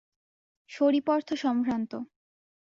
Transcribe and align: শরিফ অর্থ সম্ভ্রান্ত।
শরিফ 0.69 1.05
অর্থ 1.09 1.29
সম্ভ্রান্ত। 1.43 1.91